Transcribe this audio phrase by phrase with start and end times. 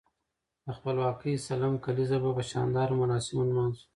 [0.65, 3.83] د خپلواکۍ سلم کاليزه به په شاندارو مراسمو نمانځو.